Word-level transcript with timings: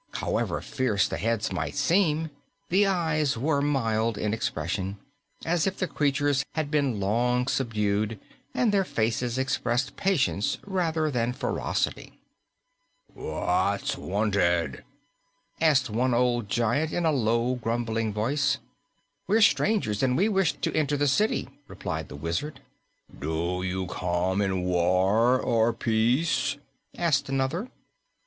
However 0.13 0.59
fierce 0.61 1.07
the 1.07 1.17
heads 1.17 1.51
might 1.51 1.75
seem, 1.75 2.31
the 2.69 2.87
eyes 2.87 3.37
were 3.37 3.61
mild 3.61 4.17
in 4.17 4.33
expression, 4.33 4.97
as 5.45 5.67
if 5.67 5.77
the 5.77 5.85
creatures 5.85 6.43
had 6.55 6.71
been 6.71 6.99
long 6.99 7.45
subdued, 7.45 8.19
and 8.55 8.71
their 8.71 8.83
faces 8.83 9.37
expressed 9.37 9.95
patience 9.97 10.57
rather 10.65 11.11
than 11.11 11.33
ferocity. 11.33 12.19
"What's 13.13 13.95
wanted?" 13.95 14.83
asked 15.61 15.91
one 15.91 16.15
old 16.15 16.49
giant 16.49 16.91
in 16.91 17.05
a 17.05 17.11
low, 17.11 17.53
grumbling 17.53 18.11
voice. 18.11 18.57
"We 19.27 19.37
are 19.37 19.41
strangers, 19.43 20.01
and 20.01 20.17
we 20.17 20.27
wish 20.27 20.53
to 20.53 20.75
enter 20.75 20.97
the 20.97 21.07
city," 21.07 21.47
replied 21.67 22.09
the 22.09 22.15
Wizard. 22.15 22.61
"Do 23.19 23.61
you 23.61 23.85
come 23.85 24.41
in 24.41 24.63
war 24.63 25.39
or 25.39 25.73
peace?" 25.73 26.57
asked 26.97 27.29
another. 27.29 27.67